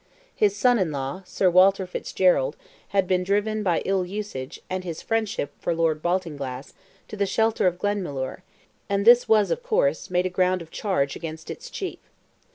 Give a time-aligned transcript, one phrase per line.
[0.35, 2.57] His son in law, Sir Walter Fitzgerald,
[2.87, 6.73] had been driven by ill usage, and his friendship for Lord Baltinglass,
[7.07, 8.41] to the shelter of Glenmalure,
[8.89, 11.99] and this was, of course, made a ground of charge against its chief.